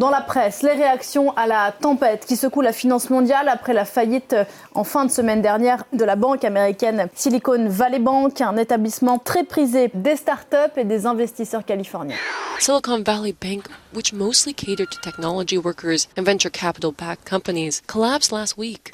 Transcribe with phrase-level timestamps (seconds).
[0.00, 3.86] Dans la presse, les réactions à la tempête qui secoue la finance mondiale après la
[3.86, 4.36] faillite
[4.74, 9.42] en fin de semaine dernière de la banque américaine Silicon Valley Bank, un établissement très
[9.42, 12.16] prisé des startups et des investisseurs californiens.
[12.58, 18.32] Silicon Valley Bank, which mostly catered to technology workers and venture capital backed companies, collapsed
[18.32, 18.92] last week.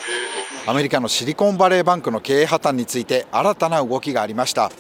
[0.65, 4.71] アメリカのシリコンバレーバンクの経営破綻について新たな動きがありました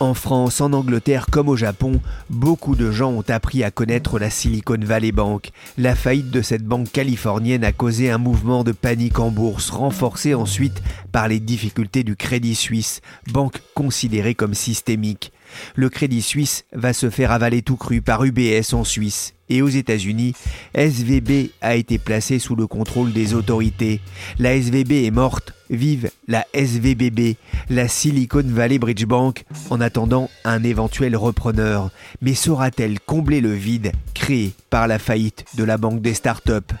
[0.00, 4.30] En France, en Angleterre comme au Japon, beaucoup de gens ont appris à connaître la
[4.30, 5.50] Silicon Valley Bank.
[5.76, 10.34] La faillite de cette banque californienne a causé un mouvement de panique en bourse, renforcé
[10.34, 13.00] ensuite par les difficultés du Crédit Suisse,
[13.32, 15.32] banque considérée comme systémique.
[15.74, 19.34] Le Crédit Suisse va se faire avaler tout cru par UBS en Suisse.
[19.50, 20.34] Et aux États-Unis,
[20.74, 24.00] SVB a été placé sous le contrôle des autorités.
[24.38, 27.36] La SVB est morte, vive la SVBB,
[27.70, 31.90] la Silicon Valley Bridge Bank, en attendant un éventuel repreneur.
[32.20, 36.74] Mais saura-t-elle combler le vide créé par la faillite de la banque des startups?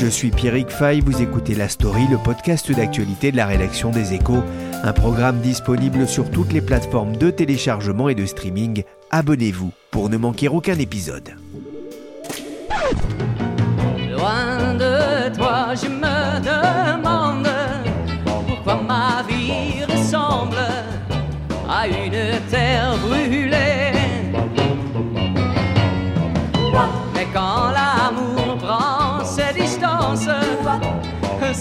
[0.00, 4.14] Je suis Pierrick Fay, vous écoutez La Story, le podcast d'actualité de la rédaction des
[4.14, 4.42] Échos,
[4.82, 8.84] un programme disponible sur toutes les plateformes de téléchargement et de streaming.
[9.10, 11.34] Abonnez-vous pour ne manquer aucun épisode.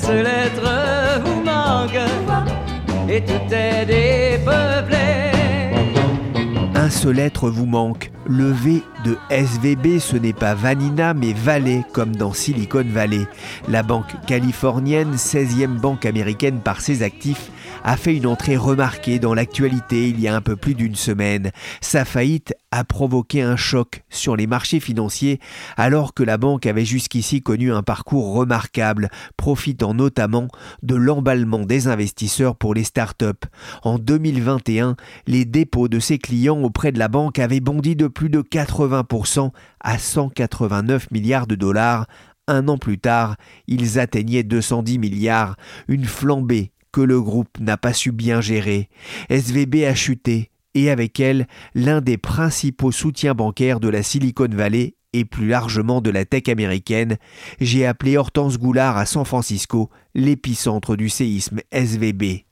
[0.09, 1.43] Vous
[3.11, 4.97] et tout est dépeuplé.
[6.75, 8.11] Un seul être vous manque.
[8.25, 13.27] Le V de SVB, ce n'est pas Vanina, mais Valley, comme dans Silicon Valley.
[13.67, 17.51] La banque californienne, 16e banque américaine par ses actifs,
[17.89, 21.49] a fait une entrée remarquée dans l'actualité il y a un peu plus d'une semaine.
[21.81, 25.39] Sa faillite a provoqué un choc sur les marchés financiers
[25.75, 30.49] alors que la banque avait jusqu'ici connu un parcours remarquable, profitant notamment
[30.83, 33.47] de l'emballement des investisseurs pour les startups.
[33.81, 34.95] En 2021,
[35.25, 39.49] les dépôts de ses clients auprès de la banque avaient bondi de plus de 80%
[39.79, 42.05] à 189 milliards de dollars.
[42.47, 43.35] Un an plus tard,
[43.65, 45.55] ils atteignaient 210 milliards,
[45.87, 48.89] une flambée que le groupe n'a pas su bien gérer.
[49.29, 54.95] SVB a chuté, et avec elle, l'un des principaux soutiens bancaires de la Silicon Valley
[55.13, 57.17] et plus largement de la tech américaine,
[57.59, 62.45] j'ai appelé Hortense Goulard à San Francisco, l'épicentre du séisme SVB.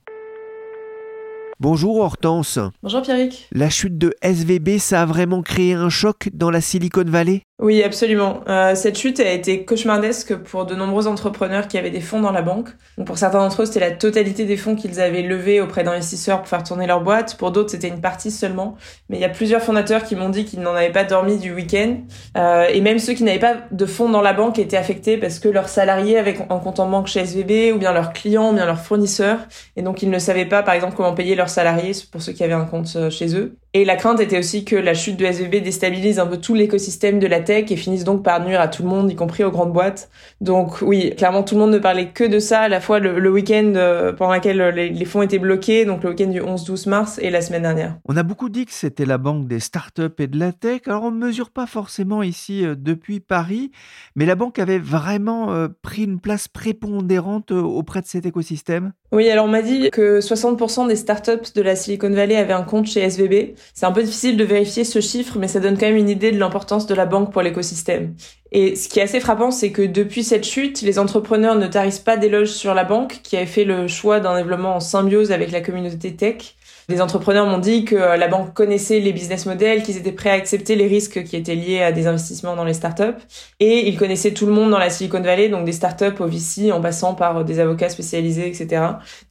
[1.59, 2.59] Bonjour Hortense.
[2.83, 3.47] Bonjour Pierrick.
[3.51, 7.41] La chute de SVB, ça a vraiment créé un choc dans la Silicon Valley?
[7.59, 8.41] Oui, absolument.
[8.47, 12.31] Euh, cette chute a été cauchemardesque pour de nombreux entrepreneurs qui avaient des fonds dans
[12.31, 12.69] la banque.
[12.99, 16.37] Donc pour certains d'entre eux, c'était la totalité des fonds qu'ils avaient levés auprès d'investisseurs
[16.37, 17.35] pour faire tourner leur boîte.
[17.35, 18.75] Pour d'autres, c'était une partie seulement.
[19.09, 21.51] Mais il y a plusieurs fondateurs qui m'ont dit qu'ils n'en avaient pas dormi du
[21.51, 21.97] week-end.
[22.37, 25.39] Euh, et même ceux qui n'avaient pas de fonds dans la banque étaient affectés parce
[25.39, 28.53] que leurs salariés avaient un compte en banque chez SVB ou bien leurs clients ou
[28.53, 29.39] bien leurs fournisseurs.
[29.75, 32.43] Et donc ils ne savaient pas, par exemple, comment payer leurs salariés pour ceux qui
[32.43, 33.57] avaient un compte euh, chez eux.
[33.77, 37.19] Et la crainte était aussi que la chute de SVB déstabilise un peu tout l'écosystème
[37.19, 39.51] de la tech et finisse donc par nuire à tout le monde, y compris aux
[39.51, 40.09] grandes boîtes.
[40.41, 43.29] Donc oui, clairement tout le monde ne parlait que de ça, à la fois le,
[43.29, 47.19] week-end euh, pendant lequel les, les, fonds étaient bloqués, donc le week-end du 11-12 mars
[47.21, 47.97] et la semaine dernière.
[48.05, 50.81] On a beaucoup dit que c'était la banque des startups et de la tech.
[50.87, 53.69] Alors on ne mesure pas forcément ici euh, depuis Paris,
[54.15, 58.93] mais la banque avait vraiment pris une place prépondérante auprès de cet écosystème?
[59.13, 62.63] Oui, alors on m'a dit que 60% des startups de la Silicon Valley avaient un
[62.63, 63.55] compte chez SVB.
[63.73, 66.33] C'est un peu difficile de vérifier ce chiffre, mais ça donne quand même une idée
[66.33, 68.15] de l'importance de la banque pour l'écosystème.
[68.51, 71.99] Et ce qui est assez frappant, c'est que depuis cette chute, les entrepreneurs ne tarissent
[71.99, 75.51] pas d'éloges sur la banque, qui avait fait le choix d'un développement en symbiose avec
[75.51, 76.56] la communauté tech.
[76.89, 80.33] Les entrepreneurs m'ont dit que la banque connaissait les business models, qu'ils étaient prêts à
[80.35, 83.17] accepter les risques qui étaient liés à des investissements dans les startups.
[83.59, 86.71] Et ils connaissaient tout le monde dans la Silicon Valley, donc des startups au VC
[86.71, 88.83] en passant par des avocats spécialisés, etc.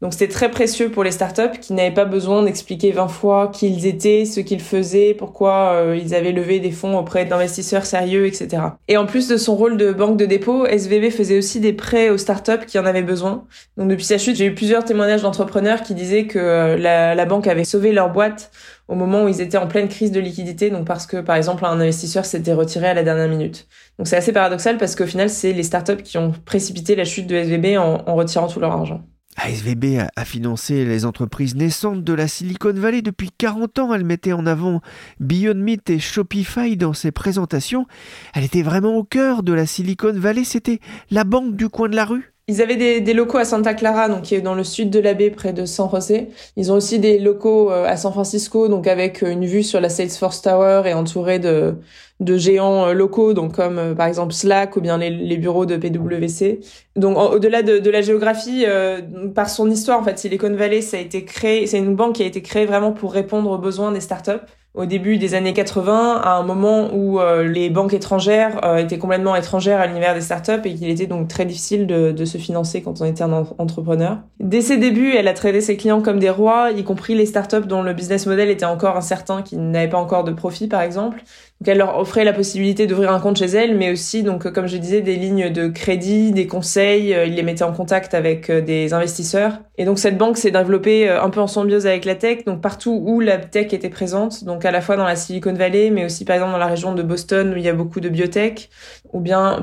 [0.03, 3.71] Donc c'était très précieux pour les startups qui n'avaient pas besoin d'expliquer 20 fois qui
[3.71, 8.27] ils étaient, ce qu'ils faisaient, pourquoi euh, ils avaient levé des fonds auprès d'investisseurs sérieux,
[8.27, 8.65] etc.
[8.89, 12.11] Et en plus de son rôle de banque de dépôt, SVB faisait aussi des prêts
[12.11, 13.45] aux startups qui en avaient besoin.
[13.79, 17.46] Donc depuis sa chute, j'ai eu plusieurs témoignages d'entrepreneurs qui disaient que euh, la banque
[17.49, 18.51] avait sauvé leur boîte
[18.89, 21.65] au moment où ils étaient en pleine crise de liquidité, donc parce que par exemple
[21.65, 23.67] un investisseur s'était retiré à la dernière minute.
[23.99, 27.27] Donc c'est assez paradoxal parce qu'au final c'est les startups qui ont précipité la chute
[27.27, 29.03] de SVB en, retirant tout leur argent.
[29.45, 33.93] SVB a financé les entreprises naissantes de la Silicon Valley depuis 40 ans.
[33.93, 34.81] Elle mettait en avant
[35.21, 37.87] Beyond Meat et Shopify dans ses présentations.
[38.35, 40.45] Elle était vraiment au cœur de la Silicon Valley.
[40.45, 42.36] C'était la banque du coin de la rue.
[42.49, 45.15] Ils avaient des, locaux à Santa Clara, donc qui est dans le sud de la
[45.15, 46.29] baie, près de San José.
[46.57, 49.81] Ils ont aussi des locaux euh, à San Francisco, donc avec euh, une vue sur
[49.81, 51.75] la Salesforce Tower et entouré de,
[52.21, 56.61] géants euh, locaux, donc comme par exemple Slack ou bien les, bureaux de PwC.
[56.95, 59.03] Donc au-delà de, la géographie, euh,
[59.35, 62.23] par son histoire, en fait, Silicon Valley, ça a été créé, c'est une banque qui
[62.23, 64.31] a été créée vraiment pour répondre aux besoins des startups
[64.77, 68.99] au début des années 80, à un moment où euh, les banques étrangères euh, étaient
[68.99, 72.37] complètement étrangères à l'univers des startups et qu'il était donc très difficile de, de, se
[72.37, 74.19] financer quand on était un entrepreneur.
[74.39, 77.67] Dès ses débuts, elle a traité ses clients comme des rois, y compris les startups
[77.67, 81.23] dont le business model était encore incertain, qui n'avaient pas encore de profit par exemple.
[81.61, 84.67] Donc elle leur offrait la possibilité d'ouvrir un compte chez elle, mais aussi, donc comme
[84.67, 87.15] je disais, des lignes de crédit, des conseils.
[87.15, 89.59] Euh, il les mettait en contact avec des investisseurs.
[89.79, 93.03] Et donc cette banque s'est développée un peu en symbiose avec la tech, donc partout
[93.05, 94.45] où la tech était présente.
[94.45, 96.95] Donc à la fois dans la Silicon Valley, mais aussi par exemple dans la région
[96.95, 98.71] de Boston où il y a beaucoup de biotech,
[99.13, 99.63] ou bien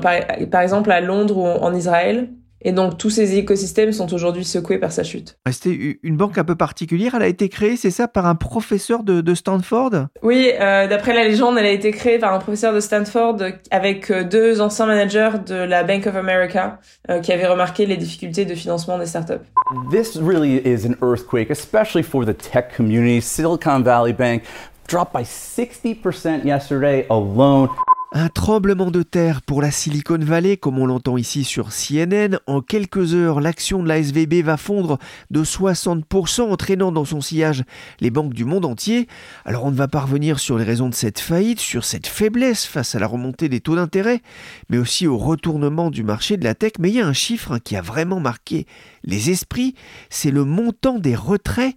[0.50, 2.28] par exemple à Londres ou en Israël.
[2.64, 5.36] Et donc tous ces écosystèmes sont aujourd'hui secoués par sa chute.
[5.50, 7.14] C'était une banque un peu particulière.
[7.14, 10.06] Elle a été créée, c'est ça, par un professeur de, de Stanford?
[10.22, 13.36] Oui, euh, d'après la légende, elle a été créée par un professeur de Stanford
[13.70, 16.78] avec euh, deux anciens managers de la Bank of America
[17.10, 19.44] euh, qui avaient remarqué les difficultés de financement des startups.
[19.90, 23.20] This really is an earthquake, especially for the tech community.
[23.20, 24.42] Silicon Valley Bank
[24.88, 27.68] dropped by 60% yesterday alone.
[28.16, 32.38] Un tremblement de terre pour la Silicon Valley, comme on l'entend ici sur CNN.
[32.46, 34.98] En quelques heures, l'action de la SVB va fondre
[35.32, 37.64] de 60%, entraînant dans son sillage
[37.98, 39.08] les banques du monde entier.
[39.44, 42.66] Alors on ne va pas revenir sur les raisons de cette faillite, sur cette faiblesse
[42.66, 44.22] face à la remontée des taux d'intérêt,
[44.70, 46.74] mais aussi au retournement du marché de la tech.
[46.78, 48.68] Mais il y a un chiffre qui a vraiment marqué
[49.02, 49.74] les esprits,
[50.08, 51.74] c'est le montant des retraits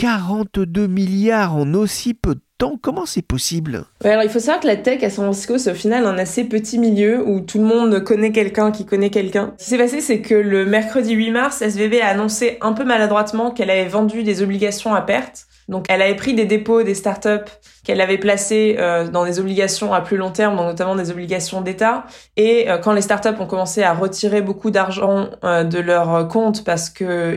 [0.00, 2.78] 42 milliards en aussi peu de temps.
[2.80, 3.84] Comment c'est possible?
[4.02, 6.44] Alors il faut savoir que la tech à San Francisco, c'est au final un assez
[6.44, 9.52] petit milieu où tout le monde connaît quelqu'un qui connaît quelqu'un.
[9.58, 12.84] Ce qui s'est passé, c'est que le mercredi 8 mars, SVB a annoncé un peu
[12.84, 15.46] maladroitement qu'elle avait vendu des obligations à perte.
[15.70, 17.48] Donc elle avait pris des dépôts des startups
[17.84, 22.04] qu'elle avait placés euh, dans des obligations à plus long terme, notamment des obligations d'État.
[22.36, 26.64] Et euh, quand les startups ont commencé à retirer beaucoup d'argent euh, de leur compte
[26.64, 27.36] parce que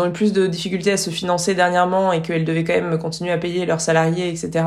[0.00, 3.32] ont eu plus de difficultés à se financer dernièrement et qu'elles devaient quand même continuer
[3.32, 4.64] à payer leurs salariés, etc.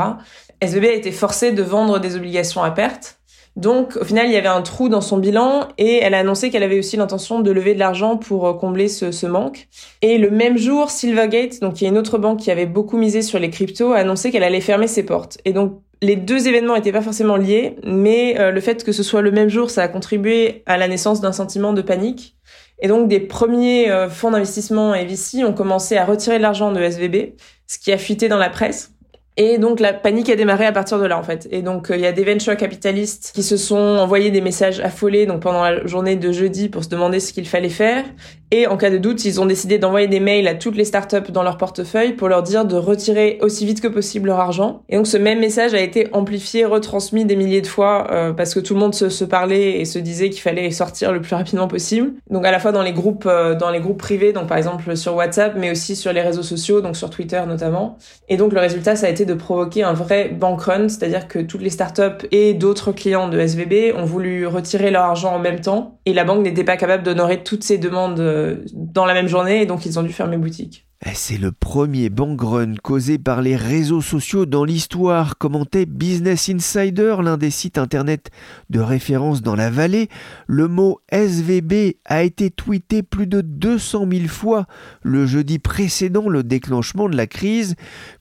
[0.61, 3.20] SVB a été forcée de vendre des obligations à perte.
[3.57, 6.49] Donc, au final, il y avait un trou dans son bilan et elle a annoncé
[6.49, 9.67] qu'elle avait aussi l'intention de lever de l'argent pour euh, combler ce, ce, manque.
[10.01, 13.21] Et le même jour, Silvergate, donc y a une autre banque qui avait beaucoup misé
[13.21, 15.37] sur les cryptos, a annoncé qu'elle allait fermer ses portes.
[15.43, 19.03] Et donc, les deux événements n'étaient pas forcément liés, mais euh, le fait que ce
[19.03, 22.37] soit le même jour, ça a contribué à la naissance d'un sentiment de panique.
[22.79, 26.71] Et donc, des premiers euh, fonds d'investissement et VC ont commencé à retirer de l'argent
[26.71, 27.35] de SVB,
[27.67, 28.93] ce qui a fuité dans la presse.
[29.37, 31.47] Et donc la panique a démarré à partir de là en fait.
[31.51, 34.79] Et donc euh, il y a des venture capitalistes qui se sont envoyés des messages
[34.81, 38.03] affolés donc pendant la journée de jeudi pour se demander ce qu'il fallait faire.
[38.53, 41.31] Et en cas de doute, ils ont décidé d'envoyer des mails à toutes les startups
[41.31, 44.83] dans leur portefeuille pour leur dire de retirer aussi vite que possible leur argent.
[44.89, 48.53] Et donc ce même message a été amplifié, retransmis des milliers de fois euh, parce
[48.53, 51.33] que tout le monde se, se parlait et se disait qu'il fallait sortir le plus
[51.33, 52.11] rapidement possible.
[52.29, 54.97] Donc à la fois dans les groupes, euh, dans les groupes privés, donc par exemple
[54.97, 57.97] sur WhatsApp, mais aussi sur les réseaux sociaux, donc sur Twitter notamment.
[58.27, 61.39] Et donc le résultat, ça a été de provoquer un vrai bank run, c'est-à-dire que
[61.39, 65.61] toutes les startups et d'autres clients de SVB ont voulu retirer leur argent en même
[65.61, 68.40] temps et la banque n'était pas capable d'honorer toutes ces demandes euh,
[68.73, 70.85] dans la même journée et donc ils ont dû fermer boutique.
[71.03, 76.47] Eh, c'est le premier bank run causé par les réseaux sociaux dans l'histoire, commentait Business
[76.47, 78.29] Insider, l'un des sites internet
[78.69, 80.09] de référence dans la vallée.
[80.45, 84.67] Le mot SVB a été tweeté plus de 200 000 fois
[85.01, 87.73] le jeudi précédent le déclenchement de la crise.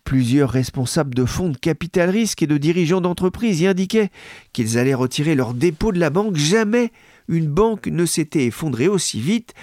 [0.04, 4.08] Plusieurs responsables de fonds de capital risque et de dirigeants d'entreprises y indiquaient
[4.54, 6.36] qu'ils allaient retirer leurs dépôts de la banque.
[6.36, 6.92] Jamais
[7.30, 9.54] une banque ne s'était effondrée aussi vite.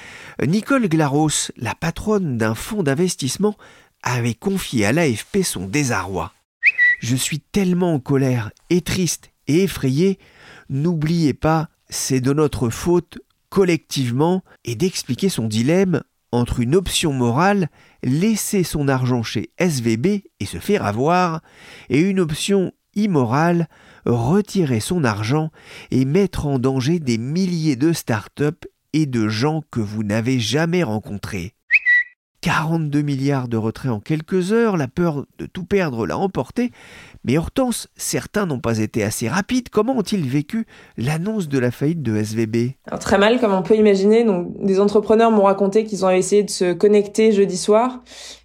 [0.41, 3.55] Nicole Glaros, la patronne d'un fonds d'investissement,
[4.01, 6.33] avait confié à l'AFP son désarroi.
[6.99, 10.17] Je suis tellement en colère et triste et effrayé,
[10.69, 13.19] n'oubliez pas, c'est de notre faute
[13.49, 17.69] collectivement et d'expliquer son dilemme entre une option morale,
[18.03, 21.41] laisser son argent chez SVB et se faire avoir,
[21.89, 23.67] et une option immorale,
[24.07, 25.51] retirer son argent
[25.91, 30.83] et mettre en danger des milliers de startups et de gens que vous n'avez jamais
[30.83, 31.53] rencontrés.
[32.41, 36.71] 42 milliards de retraits en quelques heures, la peur de tout perdre l'a emporté.
[37.27, 39.67] Mais Hortense, certains n'ont pas été assez rapides.
[39.67, 40.65] Comment ont-ils vécu
[40.97, 44.25] l'annonce de la faillite de SVB Très mal, comme on peut imaginer.
[44.61, 47.99] Des entrepreneurs m'ont raconté qu'ils ont essayé de se connecter jeudi soir,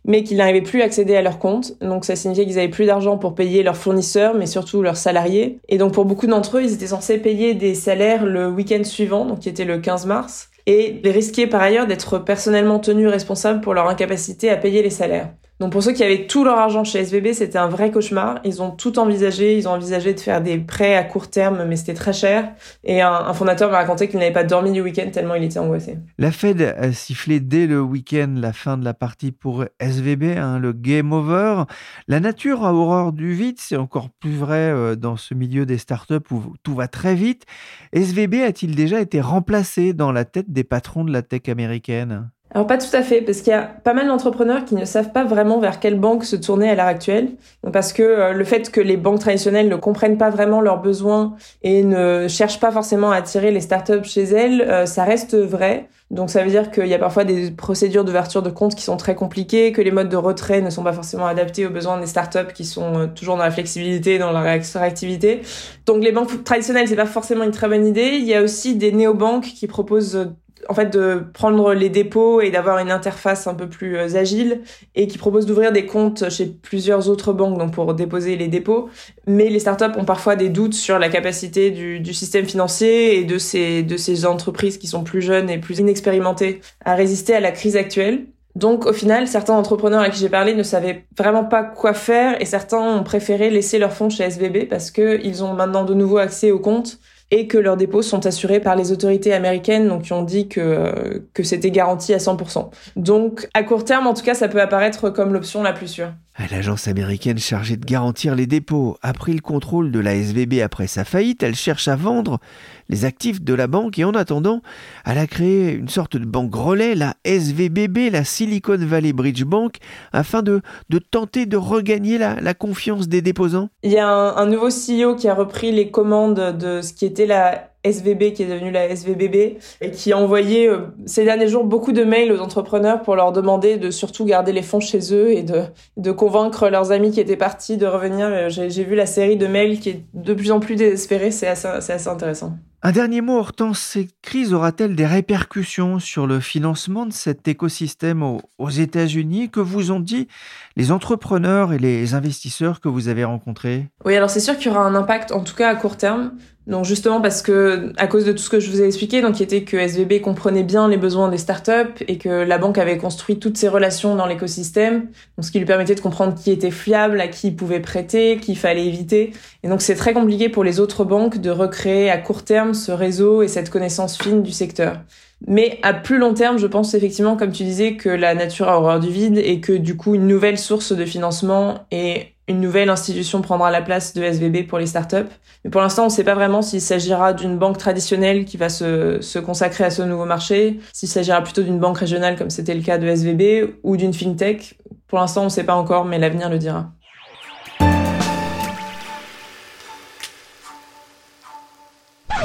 [0.05, 1.81] mais qu'ils n'arrivaient plus à accéder à leur compte.
[1.81, 5.61] Donc, ça signifiait qu'ils avaient plus d'argent pour payer leurs fournisseurs, mais surtout leurs salariés.
[5.69, 9.27] Et donc, pour beaucoup d'entre eux, ils étaient censés payer des salaires le week-end suivant,
[9.27, 13.61] donc qui était le 15 mars et les risquer par ailleurs d'être personnellement tenus responsables
[13.61, 15.31] pour leur incapacité à payer les salaires.
[15.62, 18.40] Donc pour ceux qui avaient tout leur argent chez SVB, c'était un vrai cauchemar.
[18.42, 21.76] Ils ont tout envisagé, ils ont envisagé de faire des prêts à court terme, mais
[21.76, 22.52] c'était très cher.
[22.83, 25.99] Et un, fondateur m'a raconté qu'il n'avait pas dormi du week-end tellement il était angoissé.
[26.19, 30.59] La Fed a sifflé dès le week-end la fin de la partie pour SVB, hein,
[30.59, 31.62] le game over.
[32.09, 35.78] La nature a horreur du vide, c'est encore plus vrai euh, dans ce milieu des
[35.78, 37.47] startups où tout va très vite.
[37.92, 42.33] SVB a-t-il déjà été remplacé dans la tête des patrons de la tech américaine?
[42.54, 45.12] Alors pas tout à fait, parce qu'il y a pas mal d'entrepreneurs qui ne savent
[45.12, 47.30] pas vraiment vers quelle banque se tourner à l'heure actuelle,
[47.73, 51.35] parce que euh, le fait que les banques traditionnelles ne comprennent pas vraiment leurs besoins
[51.62, 55.88] et ne cherchent pas forcément à attirer les startups chez elles, euh, ça reste vrai.
[56.11, 58.99] Donc ça veut dire qu'il y a parfois des procédures d'ouverture de compte qui sont
[58.99, 62.06] très compliquées, que les modes de retrait ne sont pas forcément adaptés aux besoins des
[62.06, 65.40] startups qui sont euh, toujours dans la flexibilité, dans la réactivité.
[65.87, 68.18] Donc les banques traditionnelles, c'est pas forcément une très bonne idée.
[68.18, 70.35] Il y a aussi des néobanques qui proposent
[70.69, 74.61] en fait de prendre les dépôts et d'avoir une interface un peu plus euh, agile
[74.95, 78.88] et qui propose d'ouvrir des comptes chez plusieurs autres banques pour déposer les dépôts.
[79.26, 83.25] Mais les startups ont parfois des doutes sur la capacité du, du système financier et
[83.25, 87.40] de ces de ces entreprises qui sont plus jeunes et plus inexpérimentées à résister à
[87.40, 88.26] la crise actuelle.
[88.54, 92.40] Donc au final, certains entrepreneurs à qui j'ai parlé ne savaient vraiment pas quoi faire
[92.40, 96.19] et certains ont préféré laisser leurs fonds chez SVB parce qu'ils ont maintenant de nouveau
[96.19, 96.99] accès aux comptes
[97.33, 101.25] et que leurs dépôts sont assurés par les autorités américaines, donc qui ont dit que,
[101.33, 102.71] que c'était garanti à 100%.
[102.97, 106.12] Donc, à court terme, en tout cas, ça peut apparaître comme l'option la plus sûre.
[106.39, 110.87] L'agence américaine chargée de garantir les dépôts a pris le contrôle de la SVB après
[110.87, 111.43] sa faillite.
[111.43, 112.41] Elle cherche à vendre
[112.89, 114.62] les actifs de la banque et en attendant,
[115.05, 119.77] elle a créé une sorte de banque relais, la SVBB, la Silicon Valley Bridge Bank,
[120.12, 120.62] afin de,
[121.11, 123.69] tenter de regagner la, la, confiance des déposants.
[123.83, 127.05] Il y a un, un nouveau CEO qui a repris les commandes de ce qui
[127.05, 131.49] était la SVB qui est devenue la SVBB et qui a envoyé euh, ces derniers
[131.49, 135.15] jours beaucoup de mails aux entrepreneurs pour leur demander de surtout garder les fonds chez
[135.15, 135.62] eux et de,
[135.97, 138.49] de convaincre leurs amis qui étaient partis de revenir.
[138.49, 141.69] J'ai vu la série de mails qui est de plus en plus désespérée, c'est assez,
[141.69, 142.53] assez intéressant.
[142.85, 148.25] Un dernier mot, Hortense, cette crise aura-t-elle des répercussions sur le financement de cet écosystème
[148.25, 150.27] aux, États-Unis Que vous ont dit
[150.75, 153.87] les entrepreneurs et les investisseurs que vous avez rencontrés?
[154.05, 156.33] Oui, alors c'est sûr qu'il y aura un impact, en tout cas à court terme.
[156.67, 159.35] Donc justement parce que à cause de tout ce que je vous ai expliqué, donc
[159.35, 162.99] qui était que SVB comprenait bien les besoins des startups et que la banque avait
[162.99, 165.09] construit toutes ses relations dans l'écosystème,
[165.41, 168.55] ce qui lui permettait de comprendre qui était fiable, à qui il pouvait prêter, qui
[168.55, 169.33] fallait éviter.
[169.65, 172.93] Et donc c'est très compliqué pour les autres banques de recréer à court terme ce
[172.93, 174.99] réseau et cette connaissance fine du secteur.
[175.47, 178.79] Mais à plus long terme, je pense effectivement, comme tu disais, que la nature a
[178.79, 182.91] horreur du vide et que du coup une nouvelle source de financement et une nouvelle
[182.91, 185.29] institution prendra la place de SVB pour les startups.
[185.64, 188.69] Mais pour l'instant, on ne sait pas vraiment s'il s'agira d'une banque traditionnelle qui va
[188.69, 192.75] se, se consacrer à ce nouveau marché, s'il s'agira plutôt d'une banque régionale comme c'était
[192.75, 194.75] le cas de SVB ou d'une fintech.
[195.07, 196.91] Pour l'instant, on ne sait pas encore, mais l'avenir le dira.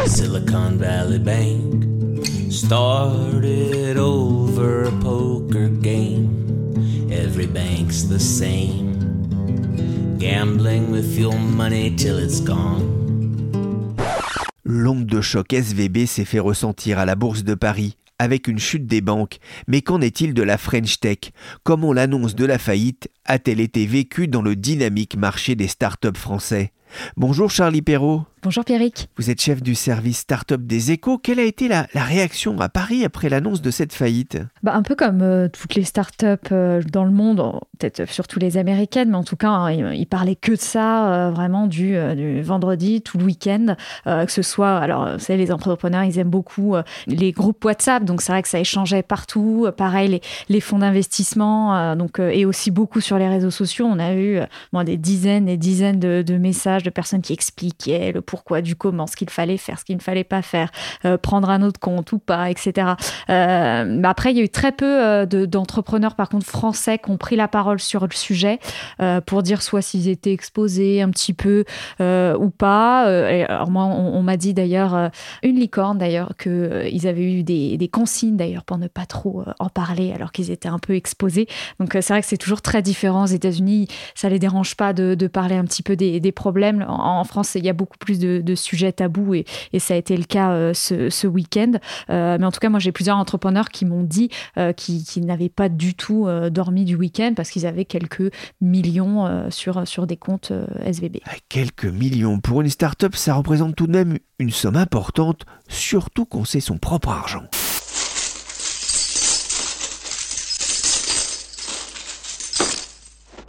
[0.08, 1.84] Silicon Valley Bank
[2.50, 6.30] started over a poker game.
[7.12, 8.96] Every the same.
[10.18, 12.86] Gambling with your money till it's gone.
[14.64, 18.88] L'onde de choc SVB s'est fait ressentir à la Bourse de Paris avec une chute
[18.88, 19.40] des banques.
[19.68, 21.32] Mais qu'en est-il de la French Tech?
[21.64, 26.72] Comment l'annonce de la faillite a-t-elle été vécue dans le dynamique marché des startups français?
[27.18, 28.26] Bonjour Charlie Perrault.
[28.44, 29.10] Bonjour Pierrick.
[29.18, 31.18] Vous êtes chef du service Startup des Échos.
[31.18, 34.38] Quelle a été la, réaction à Paris après l'annonce de cette faillite?
[34.62, 38.58] Bah, Un peu comme euh, toutes les startups euh, dans le monde, peut-être surtout les
[38.58, 41.98] américaines, mais en tout cas, hein, ils, parlaient que de ça euh, vraiment du,
[42.42, 43.76] vendredi, tout le week-end.
[44.06, 46.76] que ce soit, alors, vous savez, les entrepreneurs, ils aiment beaucoup
[47.08, 49.68] les groupes WhatsApp, donc c'est vrai que ça échangeait partout.
[49.76, 53.88] pareil, les, fonds d'investissement, donc et aussi beaucoup sur les réseaux sociaux.
[53.90, 54.40] On a eu
[54.86, 59.08] des dizaines et dizaines de, de messages de personnes qui expliquaient le pourquoi du comment,
[59.08, 60.70] ce qu'il fallait faire, ce qu'il ne fallait pas faire,
[61.24, 62.90] prendre un autre compte ou pas, etc.
[63.28, 67.36] mais après, il y a eu très peu d'entrepreneurs, par contre, français qui ont pris
[67.36, 68.60] la parole sur le sujet
[69.26, 71.64] pour dire soit s'ils étaient exposés un petit peu
[72.00, 73.04] ou pas.
[73.04, 75.10] alors moi, on, m'a dit d'ailleurs,
[75.44, 80.12] une licorne d'ailleurs, qu'ils avaient eu des, consignes d'ailleurs pour ne pas trop en parler
[80.14, 81.48] alors qu'ils étaient un peu exposés.
[81.80, 83.24] Donc c'est vrai que c'est toujours très différent.
[83.24, 86.86] Aux États-Unis, ça les dérange pas de, parler un petit peu des, problèmes.
[86.88, 89.46] En, France, il y a beaucoup plus de, sujets tabous et,
[89.80, 91.74] ça a été le cas euh, ce, week-end.
[92.10, 95.50] Euh, mais en tout cas, moi, j'ai plusieurs entrepreneurs qui m'ont dit euh, qu'ils n'avaient
[95.50, 98.32] pas du tout dormi du week-end parce qu'ils avaient quelques
[98.62, 100.52] millions sur, sur des comptes
[100.86, 101.18] SVB.
[101.50, 106.46] Quelques millions pour une start-up, ça représente tout de même une somme importante, surtout quand
[106.46, 107.44] c'est son propre argent.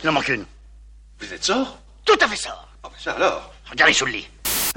[0.03, 0.45] Il en manque une.
[1.21, 1.79] Vous êtes sort?
[2.05, 2.69] Tout à fait sort.
[2.83, 4.29] Ah, ben ça alors Regardez sous le lit.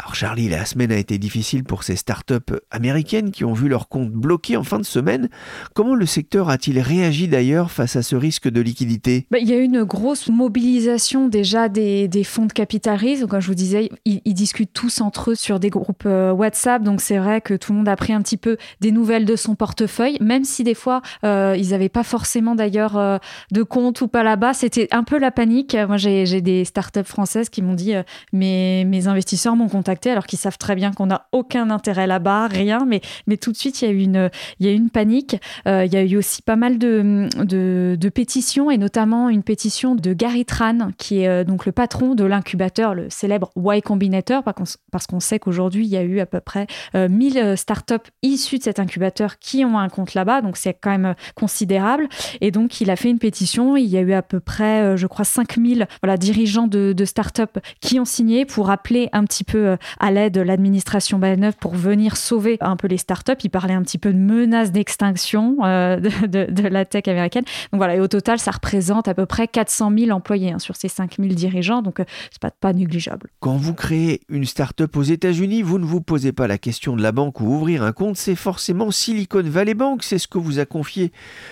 [0.01, 3.87] Alors Charlie, la semaine a été difficile pour ces startups américaines qui ont vu leur
[3.87, 5.29] compte bloqué en fin de semaine.
[5.75, 9.27] Comment le secteur a-t-il réagi d'ailleurs face à ce risque de liquidité?
[9.29, 13.27] Bah, Il y a eu une grosse mobilisation déjà des, fonds de capital risque.
[13.27, 16.81] Comme je vous disais, ils, discutent tous entre eux sur des groupes euh, WhatsApp.
[16.81, 19.35] Donc c'est vrai que tout le monde a pris un petit peu des nouvelles de
[19.35, 23.19] son portefeuille, même si des fois euh, ils n'avaient pas forcément d'ailleurs euh,
[23.51, 24.55] de compte ou pas là-bas.
[24.55, 25.77] C'était un peu la panique.
[25.87, 27.93] Moi j'ai des startups françaises qui m'ont dit
[28.33, 32.47] mes, mes investisseurs m'ont contacté alors qu'ils savent très bien qu'on n'a aucun intérêt là-bas,
[32.47, 32.85] rien.
[32.85, 35.37] Mais, tout de suite, il y a eu une, panique.
[35.67, 40.13] Euh, il y a eu aussi pas mal de, pétitions et notamment une pétition de
[40.13, 45.07] Gary Tran, qui est euh, donc le patron de l'incubateur, le célèbre Y Combinator, parce
[45.07, 48.63] qu'on sait qu'aujourd'hui, il y a eu à peu près 1000 euh, startups issues de
[48.63, 50.41] cet incubateur qui ont un compte là-bas.
[50.41, 52.07] Donc, c'est quand même considérable.
[52.41, 53.77] Et donc, il a fait une pétition.
[53.77, 57.59] Il y a eu à peu près, je crois, 5000 voilà, dirigeants de, de startups
[57.79, 62.17] qui ont signé pour appeler un petit peu à l'aide de l'administration Balneuf pour venir
[62.17, 63.33] sauver un peu les startups.
[63.43, 67.43] Il parlait un petit peu de menace d'extinction euh, de, la tech américaine.
[67.71, 70.75] Donc voilà, et au total, ça représente à peu près 400 000 employés hein, sur
[70.75, 71.81] ces 5 000 dirigeants.
[71.81, 73.29] Donc euh, c'est pas, pas négligeable.
[73.39, 77.01] Quand vous créez une startup aux États-Unis, vous ne vous posez pas la question de
[77.01, 80.03] la banque ou ouvrir un compte, c'est forcément Silicon Valley Bank.
[80.03, 81.11] C'est ce que vous a confié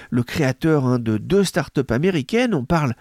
[0.09, 2.53] le créateur hein, de deux startups américaines.
[2.53, 2.93] On parle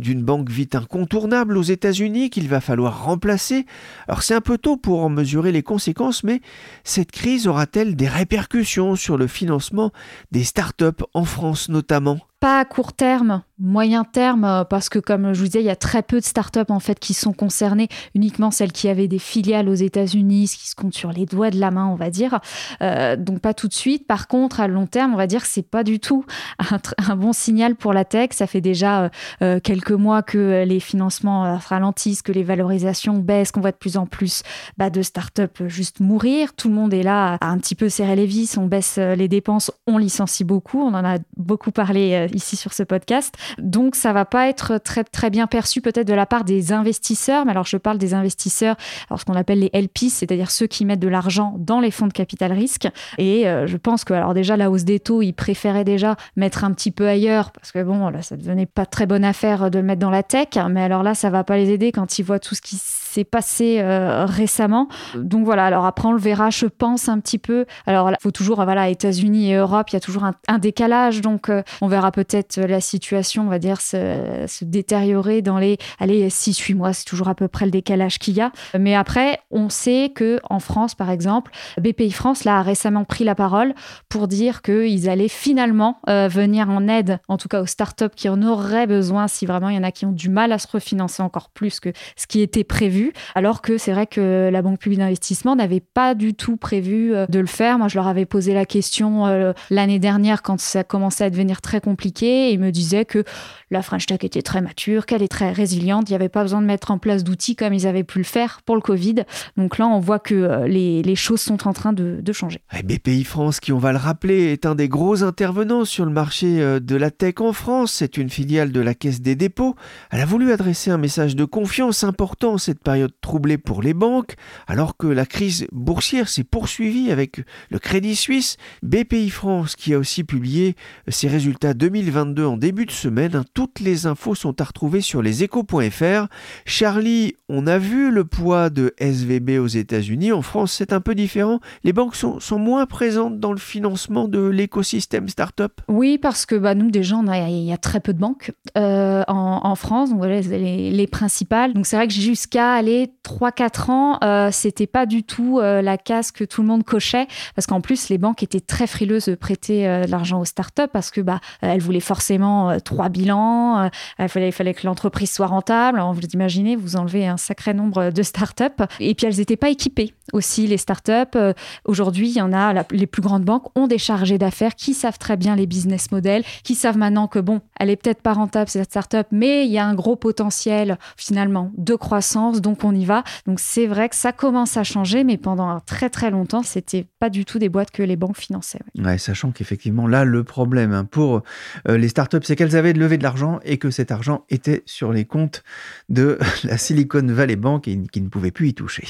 [0.00, 3.66] d'une banque vite incontournable aux États-Unis qu'il va falloir remplacer.
[4.08, 6.40] Alors c'est un peu tôt pour en mesurer les conséquences, mais
[6.82, 9.92] cette crise aura-t-elle des répercussions sur le financement
[10.32, 12.18] des startups en France notamment?
[12.40, 15.70] Pas à court terme, moyen terme, euh, parce que comme je vous disais, il y
[15.70, 19.18] a très peu de startups en fait qui sont concernées, uniquement celles qui avaient des
[19.18, 22.08] filiales aux États-Unis, ce qui se compte sur les doigts de la main, on va
[22.08, 22.40] dire.
[22.80, 24.06] Euh, donc pas tout de suite.
[24.06, 26.24] Par contre, à long terme, on va dire que c'est pas du tout
[26.58, 28.30] un, bon signal pour la tech.
[28.32, 29.10] Ça fait déjà
[29.42, 33.98] euh, quelques mois que les financements ralentissent, que les valorisations baissent, qu'on voit de plus
[33.98, 34.42] en plus
[34.78, 36.54] bah, de startups juste mourir.
[36.54, 39.28] Tout le monde est là à un petit peu serrer les vis, on baisse les
[39.28, 40.80] dépenses, on licencie beaucoup.
[40.80, 43.34] On en a beaucoup parlé ici sur ce podcast.
[43.58, 47.44] Donc ça va pas être très très bien perçu peut-être de la part des investisseurs.
[47.44, 48.76] Mais alors je parle des investisseurs,
[49.08, 52.06] alors ce qu'on appelle les LPs, c'est-à-dire ceux qui mettent de l'argent dans les fonds
[52.06, 52.88] de capital risque.
[53.18, 56.64] Et euh, je pense que alors déjà la hausse des taux, ils préféraient déjà mettre
[56.64, 59.78] un petit peu ailleurs parce que bon là ça devenait pas très bonne affaire de
[59.78, 60.48] le mettre dans la tech.
[60.70, 63.24] Mais alors là ça va pas les aider quand ils voient tout ce qui s'est
[63.24, 64.88] passé euh, récemment.
[65.16, 65.66] Donc voilà.
[65.66, 67.66] Alors après on le verra, je pense un petit peu.
[67.86, 71.20] Alors il faut toujours voilà États-Unis et Europe, il y a toujours un, décalage.
[71.20, 72.19] Donc euh, on verra peut-être
[72.56, 76.92] la situation, on va dire, se, détériorer dans les allez 6-8 mois.
[76.92, 78.52] C'est toujours à peu près le décalage qu'il y a.
[78.78, 83.24] Mais après, on sait que en France, par exemple, BPI France là, a récemment pris
[83.24, 83.74] la parole
[84.08, 88.28] pour dire qu'ils allaient finalement euh, venir en aide, en tout cas aux startups qui
[88.28, 90.66] en auraient besoin si vraiment il y en a qui ont du mal à se
[90.68, 93.12] refinancer encore plus que ce qui était prévu.
[93.34, 97.26] Alors que c'est vrai que la Banque publique d'investissement n'avait pas du tout prévu euh,
[97.26, 97.78] de le faire.
[97.78, 101.60] Moi, je leur avais posé la question euh, l'année dernière quand ça commençait à devenir
[101.60, 103.24] très compliqué il me disait que
[103.70, 106.60] la French Tech était très mature, qu'elle est très résiliente, il n'y avait pas besoin
[106.60, 109.24] de mettre en place d'outils comme ils avaient pu le faire pour le Covid.
[109.56, 112.60] Donc là, on voit que euh, les, choses sont en train de, changer.
[112.84, 116.60] BPI France, qui on va le rappeler, est un des gros intervenants sur le marché
[116.60, 117.92] euh, de la tech en France.
[117.92, 119.74] C'est une filiale de la Caisse des dépôts.
[120.10, 123.94] Elle a voulu adresser un message de confiance important en cette période troublée pour les
[123.94, 124.34] banques,
[124.66, 128.56] alors que la crise boursière s'est poursuivie avec le Crédit Suisse.
[128.82, 130.76] BPI France, qui a aussi publié
[131.08, 133.42] ces résultats 2022 en début de semaine.
[133.52, 136.28] Toutes les infos sont à retrouver sur leséchos.fr.
[136.64, 140.32] Charlie, on a vu le poids de SVB aux États-Unis.
[140.32, 141.60] En France, c'est un peu différent.
[141.84, 145.80] Les banques sont, moins présentes dans le financement de l'écosystème startup?
[145.88, 147.16] Oui, parce que bah, nous, déjà,
[147.48, 151.74] il y a très peu de banques euh, en, France, donc voilà, les, principales.
[151.74, 155.98] Donc c'est vrai que jusqu'à aller 3-4 ans, euh, c'était pas du tout euh, la
[155.98, 159.34] case que tout le monde cochait, parce qu'en plus, les banques étaient très frileuses de
[159.34, 164.50] prêter euh, de l'argent aux startups parce que bah, elles forcément trois bilans, il fallait,
[164.50, 166.00] il que l'entreprise soit rentable.
[166.00, 168.84] vous imaginez, vous enlevez un sacré nombre de startups.
[169.00, 171.36] Et puis elles n'étaient pas équipées aussi, les startups.
[171.84, 175.18] Aujourd'hui, il y en a, les plus grandes banques ont des chargés d'affaires qui savent
[175.18, 178.68] très bien les business models, qui savent maintenant que bon, elle est peut-être pas rentable
[178.68, 183.04] cette startup, mais il y a un gros potentiel finalement de croissance, donc on y
[183.04, 183.24] va.
[183.46, 187.30] Donc c'est vrai que ça commence à changer, mais pendant très très longtemps, c'était pas
[187.30, 188.80] du tout des boîtes que les banques finançaient.
[189.18, 191.42] Sachant qu'effectivement là, le problème hein, pour
[191.88, 195.12] euh, les startups, c'est qu'elles avaient levé de l'argent et que cet argent était sur
[195.12, 195.62] les comptes
[196.08, 199.06] de la Silicon Valley Bank et qui ne pouvaient plus y toucher.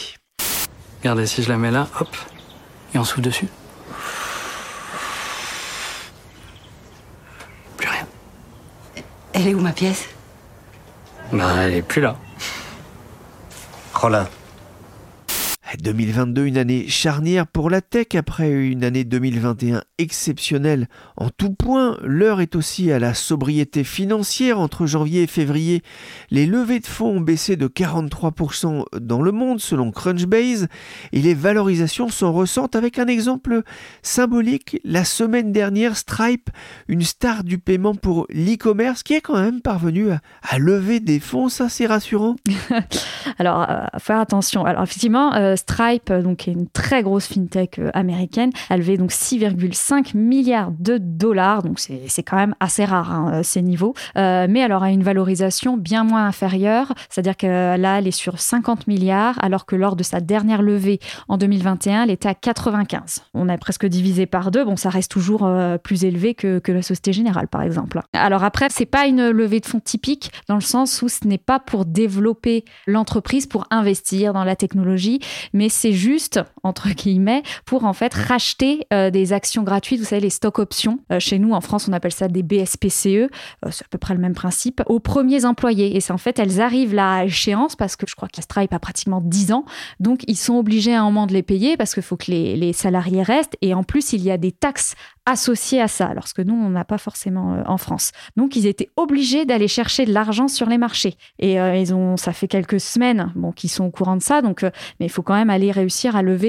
[1.01, 2.14] Regardez, si je la mets là, hop,
[2.94, 3.49] et on souffle dessus.
[7.77, 8.07] Plus rien.
[9.33, 10.09] Elle est où ma pièce?
[11.33, 12.16] Bah, elle est plus là.
[13.94, 14.27] Roland,
[15.76, 21.96] 2022, une année charnière pour la tech après une année 2021 exceptionnelle en tout point.
[22.02, 24.59] L'heure est aussi à la sobriété financière.
[24.59, 25.83] Entre janvier et février,
[26.30, 30.66] les levées de fonds ont baissé de 43% dans le monde selon Crunchbase
[31.12, 33.62] et les valorisations s'en ressentent avec un exemple
[34.02, 34.80] symbolique.
[34.85, 36.50] La semaine dernière, Stripe,
[36.88, 41.48] une star du paiement pour l'e-commerce qui est quand même parvenu à, lever des fonds.
[41.48, 42.37] Ça, c'est rassurant.
[43.38, 44.64] Alors, euh, faire attention.
[44.64, 48.51] Alors, effectivement, euh, Stripe, euh, donc, est une très grosse fintech euh, américaine.
[48.68, 51.62] Elle levait donc 6,5 milliards de dollars.
[51.62, 53.94] Donc, c'est quand même assez rare, hein, euh, ces niveaux.
[54.16, 56.92] mais elle aura une valorisation bien moins inférieure.
[57.09, 61.01] C'est-à-dire que là, elle est sur 50 milliards, alors que lors de sa dernière levée
[61.29, 63.20] en 2021, elle était à 95.
[63.35, 64.64] On a presque divisé par deux.
[64.64, 65.49] Bon, ça reste toujours
[65.83, 68.01] plus élevé que, que la Société Générale, par exemple.
[68.12, 71.38] Alors après, c'est pas une levée de fonds typique dans le sens où ce n'est
[71.38, 75.20] pas pour développer l'entreprise, pour investir dans la technologie,
[75.52, 80.22] mais c'est juste, entre guillemets, pour en fait racheter euh, des actions gratuites, vous savez,
[80.22, 81.00] les stock options.
[81.12, 83.28] Euh, chez nous, en France, on appelle ça des BSPCE, euh,
[83.70, 85.96] c'est à peu près le même principe, aux premiers employés.
[85.96, 88.72] Et c'est en fait, elles arrivent là à échéance parce que je crois que Stripe
[88.72, 89.64] a pratiquement 10 ans,
[89.98, 92.56] donc ils sont obligés à un moment de les payer parce qu'il faut que les,
[92.56, 93.56] les salariés restent.
[93.62, 94.94] Et en plus, il y a des taxes
[95.26, 98.12] associés à ça, alors que nous, on n'a pas forcément euh, en France.
[98.37, 101.14] Donc, ils étaient obligés d'aller chercher de l'argent sur les marchés.
[101.38, 104.42] Et euh, ils ont, ça fait quelques semaines bon, qu'ils sont au courant de ça,
[104.42, 106.40] donc, euh, mais il faut quand même aller réussir à lever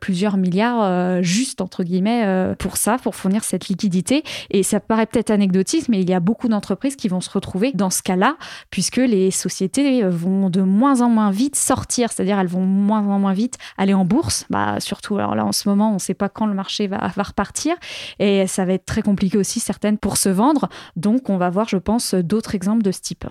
[0.00, 4.22] plusieurs milliards juste, entre guillemets, pour ça, pour fournir cette liquidité.
[4.50, 7.72] Et ça paraît peut-être anecdotique, mais il y a beaucoup d'entreprises qui vont se retrouver
[7.72, 8.36] dans ce cas-là,
[8.70, 13.18] puisque les sociétés vont de moins en moins vite sortir, c'est-à-dire elles vont moins en
[13.18, 14.44] moins vite aller en bourse.
[14.50, 17.08] Bah, surtout, alors là, en ce moment, on ne sait pas quand le marché va
[17.16, 17.76] repartir.
[18.18, 20.68] Et ça va être très compliqué aussi, certaines, pour se vendre.
[20.96, 23.24] Donc, on va voir, je pense, d'autres exemples de ce type.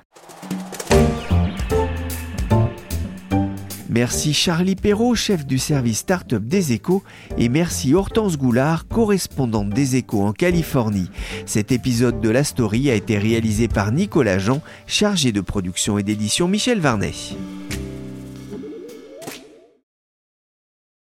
[3.89, 7.02] Merci Charlie Perrault, chef du service Startup des Échos,
[7.39, 11.10] et merci Hortense Goulard, correspondante des Échos en Californie.
[11.47, 16.04] Cet épisode de La Story a été réalisé par Nicolas Jean, chargé de production et
[16.04, 17.13] d'édition Michel Varnet.